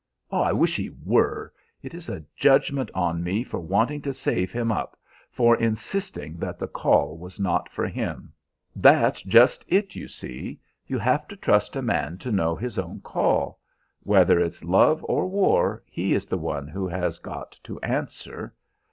[0.31, 1.53] "I wish he were!
[1.83, 4.97] It is a judgment on me for wanting to save him up,
[5.29, 8.33] for insisting that the call was not for him."
[8.75, 10.59] "That's just it, you see.
[10.87, 13.59] You have to trust a man to know his own call.
[14.01, 18.55] Whether it's love or war, he is the one who has got to answer."